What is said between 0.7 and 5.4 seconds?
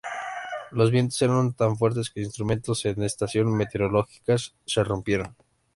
Los vientos eran tan fuertes que instrumentos en estaciones meteorológicas se rompieron.